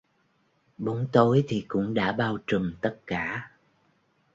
[0.77, 3.51] Bóng tối thì cũng đã bao trùm tất cả